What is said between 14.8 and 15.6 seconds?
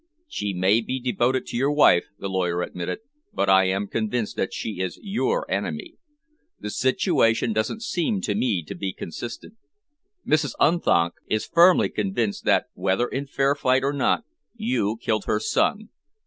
killed her